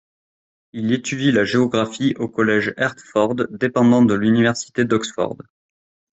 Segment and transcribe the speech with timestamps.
[0.73, 5.37] Il étudie la géographie au collège Hertford dépendant de l'université d'Oxford.